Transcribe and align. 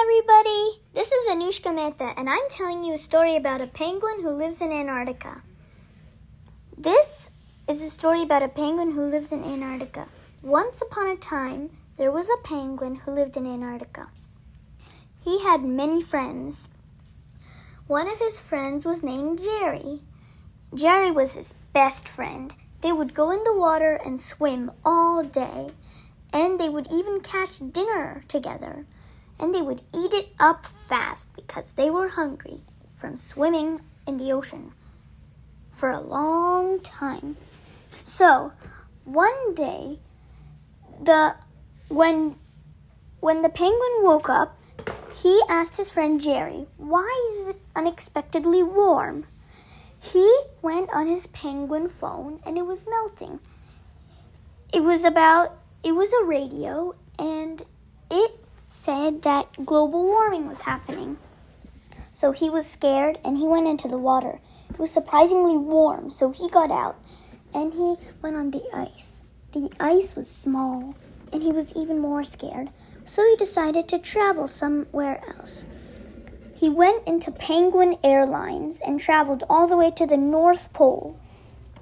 everybody! 0.00 0.80
This 0.94 1.12
is 1.12 1.28
Anushka 1.28 1.74
Mehta, 1.74 2.14
and 2.16 2.30
I'm 2.30 2.48
telling 2.48 2.82
you 2.82 2.94
a 2.94 2.98
story 2.98 3.36
about 3.36 3.60
a 3.60 3.66
penguin 3.66 4.22
who 4.22 4.30
lives 4.30 4.62
in 4.62 4.72
Antarctica. 4.72 5.42
This 6.74 7.30
is 7.68 7.82
a 7.82 7.90
story 7.90 8.22
about 8.22 8.42
a 8.42 8.48
penguin 8.48 8.92
who 8.92 9.04
lives 9.04 9.30
in 9.30 9.44
Antarctica. 9.44 10.08
Once 10.40 10.80
upon 10.80 11.08
a 11.08 11.16
time, 11.16 11.68
there 11.98 12.10
was 12.10 12.30
a 12.30 12.42
penguin 12.42 12.94
who 12.94 13.10
lived 13.10 13.36
in 13.36 13.46
Antarctica. 13.46 14.08
He 15.22 15.42
had 15.42 15.64
many 15.64 16.02
friends. 16.02 16.70
One 17.86 18.08
of 18.08 18.20
his 18.20 18.40
friends 18.40 18.86
was 18.86 19.02
named 19.02 19.42
Jerry. 19.42 20.00
Jerry 20.72 21.10
was 21.10 21.34
his 21.34 21.52
best 21.74 22.08
friend. 22.08 22.54
They 22.80 22.92
would 22.92 23.12
go 23.12 23.30
in 23.30 23.44
the 23.44 23.56
water 23.56 24.00
and 24.02 24.18
swim 24.18 24.70
all 24.82 25.22
day, 25.24 25.72
and 26.32 26.58
they 26.58 26.70
would 26.70 26.90
even 26.90 27.20
catch 27.20 27.58
dinner 27.58 28.24
together 28.28 28.86
and 29.40 29.54
they 29.54 29.62
would 29.62 29.82
eat 29.94 30.12
it 30.12 30.28
up 30.38 30.66
fast 30.86 31.34
because 31.34 31.72
they 31.72 31.90
were 31.90 32.08
hungry 32.08 32.60
from 32.96 33.16
swimming 33.16 33.80
in 34.06 34.18
the 34.18 34.32
ocean 34.32 34.72
for 35.70 35.90
a 35.90 36.00
long 36.00 36.78
time. 36.80 37.36
So, 38.04 38.52
one 39.04 39.54
day, 39.54 39.98
the 41.02 41.34
when 41.88 42.36
when 43.20 43.42
the 43.42 43.48
penguin 43.48 44.02
woke 44.02 44.28
up, 44.28 44.56
he 45.14 45.40
asked 45.48 45.76
his 45.78 45.90
friend 45.90 46.20
Jerry, 46.20 46.66
"Why 46.76 47.08
is 47.32 47.48
it 47.48 47.62
unexpectedly 47.74 48.62
warm?" 48.62 49.26
He 49.98 50.28
went 50.62 50.90
on 50.94 51.06
his 51.06 51.26
penguin 51.28 51.88
phone 51.88 52.40
and 52.44 52.56
it 52.56 52.66
was 52.66 52.86
melting. 52.86 53.40
It 54.72 54.82
was 54.82 55.04
about 55.04 55.56
it 55.82 55.92
was 55.92 56.12
a 56.12 56.24
radio 56.24 56.94
and 57.18 57.62
it 58.10 58.39
said 58.72 59.22
that 59.22 59.66
global 59.66 60.06
warming 60.06 60.46
was 60.46 60.60
happening. 60.60 61.18
So 62.12 62.30
he 62.30 62.48
was 62.48 62.70
scared 62.70 63.18
and 63.24 63.36
he 63.36 63.46
went 63.46 63.66
into 63.66 63.88
the 63.88 63.98
water. 63.98 64.40
It 64.70 64.78
was 64.78 64.92
surprisingly 64.92 65.56
warm, 65.56 66.08
so 66.08 66.30
he 66.30 66.48
got 66.48 66.70
out 66.70 66.96
and 67.52 67.74
he 67.74 67.96
went 68.22 68.36
on 68.36 68.52
the 68.52 68.62
ice. 68.72 69.22
The 69.52 69.70
ice 69.80 70.14
was 70.14 70.30
small 70.30 70.94
and 71.32 71.42
he 71.42 71.50
was 71.50 71.72
even 71.74 71.98
more 71.98 72.22
scared, 72.22 72.70
so 73.04 73.26
he 73.28 73.34
decided 73.34 73.88
to 73.88 73.98
travel 73.98 74.46
somewhere 74.46 75.20
else. 75.36 75.66
He 76.56 76.68
went 76.68 77.06
into 77.08 77.32
Penguin 77.32 77.96
Airlines 78.04 78.80
and 78.80 79.00
traveled 79.00 79.42
all 79.50 79.66
the 79.66 79.76
way 79.76 79.90
to 79.92 80.06
the 80.06 80.16
North 80.16 80.72
Pole. 80.72 81.18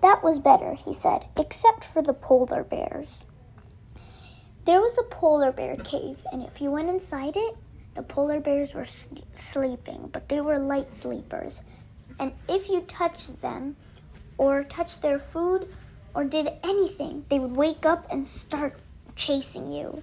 That 0.00 0.22
was 0.22 0.38
better, 0.38 0.72
he 0.74 0.94
said, 0.94 1.26
except 1.36 1.84
for 1.84 2.00
the 2.00 2.14
polar 2.14 2.62
bears. 2.62 3.26
There 4.64 4.80
was 4.80 4.98
a 4.98 5.02
polar 5.02 5.52
bear 5.52 5.76
cave, 5.76 6.22
and 6.30 6.42
if 6.42 6.60
you 6.60 6.70
went 6.70 6.90
inside 6.90 7.36
it, 7.36 7.56
the 7.94 8.02
polar 8.02 8.40
bears 8.40 8.74
were 8.74 8.84
sleeping, 8.84 10.08
but 10.12 10.28
they 10.28 10.40
were 10.40 10.58
light 10.58 10.92
sleepers. 10.92 11.62
And 12.18 12.32
if 12.48 12.68
you 12.68 12.82
touched 12.82 13.40
them, 13.40 13.76
or 14.36 14.62
touched 14.64 15.02
their 15.02 15.18
food, 15.18 15.68
or 16.14 16.24
did 16.24 16.52
anything, 16.62 17.24
they 17.28 17.38
would 17.38 17.56
wake 17.56 17.86
up 17.86 18.06
and 18.10 18.26
start 18.26 18.78
chasing 19.16 19.72
you, 19.72 20.02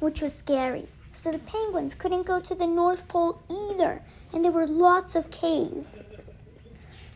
which 0.00 0.20
was 0.20 0.34
scary. 0.34 0.88
So 1.12 1.32
the 1.32 1.38
penguins 1.38 1.94
couldn't 1.94 2.26
go 2.26 2.40
to 2.40 2.54
the 2.54 2.66
North 2.66 3.08
Pole 3.08 3.42
either, 3.50 4.02
and 4.32 4.44
there 4.44 4.52
were 4.52 4.66
lots 4.66 5.14
of 5.14 5.30
caves. 5.30 5.98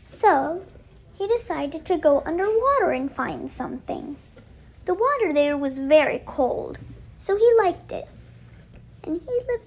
So 0.05 0.65
he 1.15 1.27
decided 1.27 1.85
to 1.87 1.99
go 1.99 2.23
underwater 2.27 2.91
and 2.91 3.11
find 3.11 3.49
something. 3.49 4.17
The 4.85 4.95
water 4.95 5.33
there 5.33 5.57
was 5.57 5.79
very 5.79 6.23
cold, 6.27 6.79
so 7.17 7.37
he 7.37 7.49
liked 7.59 7.93
it. 7.93 8.09
And 9.05 9.15
he 9.15 9.41
lived 9.49 9.65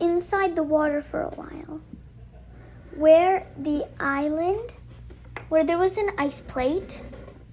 inside 0.00 0.56
the 0.56 0.62
water 0.62 1.02
for 1.02 1.20
a 1.20 1.30
while. 1.30 1.82
Where 2.96 3.46
the 3.58 3.86
island, 4.00 4.72
where 5.50 5.64
there 5.64 5.76
was 5.76 5.98
an 5.98 6.10
ice 6.18 6.40
plate 6.40 7.02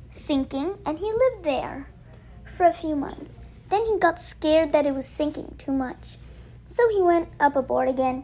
sinking, 0.09 0.77
and 0.85 0.99
he 0.99 1.05
lived 1.05 1.43
there 1.43 1.89
for 2.55 2.65
a 2.65 2.73
few 2.73 2.95
months. 2.95 3.43
Then 3.69 3.85
he 3.85 3.97
got 3.97 4.19
scared 4.19 4.71
that 4.71 4.85
it 4.85 4.95
was 4.95 5.05
sinking 5.05 5.55
too 5.57 5.71
much, 5.73 6.17
so 6.67 6.87
he 6.89 7.01
went 7.01 7.27
up 7.41 7.57
aboard 7.57 7.89
again. 7.89 8.23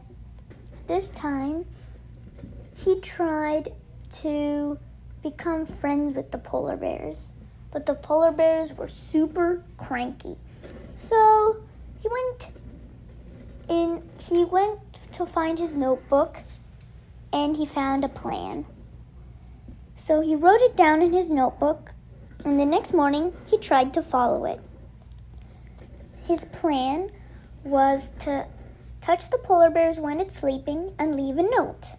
This 0.88 1.10
time, 1.10 1.66
he 2.74 3.02
tried 3.02 3.74
to 4.22 4.80
become 5.22 5.66
friends 5.66 6.16
with 6.16 6.32
the 6.32 6.38
polar 6.38 6.78
bears 6.78 7.34
but 7.78 7.86
the 7.86 7.94
polar 7.94 8.32
bears 8.32 8.74
were 8.74 8.88
super 8.88 9.62
cranky. 9.78 10.36
So 10.96 11.58
he 12.00 12.10
went 12.10 12.50
in 13.70 14.02
he 14.20 14.46
went 14.46 14.80
to 15.12 15.28
find 15.28 15.60
his 15.60 15.76
notebook 15.76 16.38
and 17.32 17.56
he 17.56 17.68
found 17.68 18.04
a 18.04 18.10
plan. 18.10 18.66
So 19.96 20.22
he 20.22 20.36
wrote 20.36 20.62
it 20.62 20.76
down 20.76 21.04
in 21.04 21.14
his 21.14 21.30
notebook 21.30 21.92
and 22.44 22.60
the 22.60 22.66
next 22.66 22.96
morning 22.96 23.32
he 23.46 23.60
tried 23.60 23.94
to 23.94 24.02
follow 24.02 24.46
it. 24.46 24.60
His 26.26 26.46
plan 26.46 27.12
was 27.64 28.12
to 28.22 28.48
touch 29.02 29.30
the 29.30 29.38
polar 29.38 29.70
bears 29.70 30.00
when 30.00 30.20
it's 30.20 30.36
sleeping 30.36 30.94
and 30.98 31.16
leave 31.16 31.38
a 31.38 31.44
note. 31.44 31.90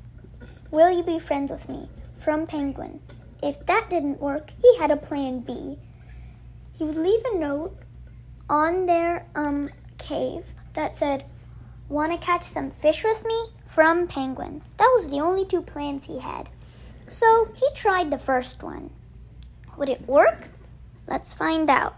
Will 0.72 0.90
you 0.90 1.04
be 1.04 1.20
friends 1.20 1.52
with 1.52 1.68
me? 1.68 1.88
From 2.18 2.48
Penguin. 2.48 2.98
If 3.42 3.64
that 3.66 3.88
didn't 3.90 4.20
work, 4.20 4.50
he 4.60 4.78
had 4.78 4.90
a 4.90 4.96
plan 4.96 5.40
B. 5.40 5.78
He 6.72 6.84
would 6.84 6.96
leave 6.96 7.24
a 7.24 7.38
note 7.38 7.76
on 8.48 8.86
their 8.86 9.26
um, 9.34 9.70
cave 9.98 10.54
that 10.74 10.96
said, 10.96 11.24
Want 11.88 12.12
to 12.12 12.18
catch 12.18 12.42
some 12.42 12.70
fish 12.70 13.04
with 13.04 13.24
me? 13.24 13.48
From 13.66 14.06
Penguin. 14.06 14.62
That 14.76 14.90
was 14.94 15.08
the 15.08 15.20
only 15.20 15.44
two 15.44 15.62
plans 15.62 16.04
he 16.04 16.18
had. 16.18 16.48
So 17.06 17.48
he 17.54 17.66
tried 17.74 18.10
the 18.10 18.18
first 18.18 18.62
one. 18.62 18.90
Would 19.76 19.88
it 19.88 20.08
work? 20.08 20.48
Let's 21.06 21.32
find 21.32 21.70
out. 21.70 21.96